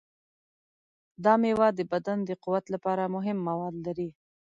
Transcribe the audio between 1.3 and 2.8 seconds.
میوه د بدن د قوت